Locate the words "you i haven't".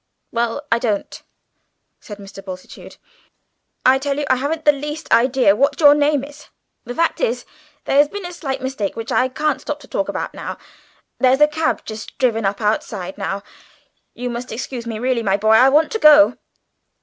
4.17-4.65